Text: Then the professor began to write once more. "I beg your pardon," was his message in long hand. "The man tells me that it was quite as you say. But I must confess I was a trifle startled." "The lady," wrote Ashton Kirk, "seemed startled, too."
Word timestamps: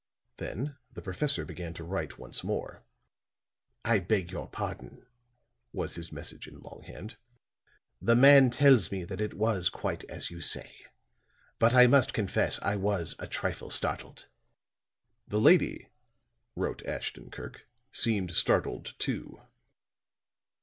Then 0.37 0.77
the 0.91 1.01
professor 1.03 1.45
began 1.45 1.75
to 1.75 1.83
write 1.83 2.17
once 2.17 2.43
more. 2.43 2.81
"I 3.85 3.99
beg 3.99 4.31
your 4.31 4.49
pardon," 4.49 5.05
was 5.73 5.93
his 5.93 6.11
message 6.11 6.47
in 6.47 6.57
long 6.57 6.81
hand. 6.87 7.17
"The 8.01 8.15
man 8.15 8.49
tells 8.49 8.91
me 8.91 9.03
that 9.03 9.21
it 9.21 9.35
was 9.35 9.69
quite 9.69 10.03
as 10.05 10.31
you 10.31 10.41
say. 10.41 10.73
But 11.59 11.75
I 11.75 11.85
must 11.85 12.13
confess 12.15 12.57
I 12.63 12.77
was 12.77 13.15
a 13.19 13.27
trifle 13.27 13.69
startled." 13.69 14.25
"The 15.27 15.39
lady," 15.39 15.89
wrote 16.55 16.83
Ashton 16.83 17.29
Kirk, 17.29 17.67
"seemed 17.91 18.31
startled, 18.33 18.95
too." 18.97 19.39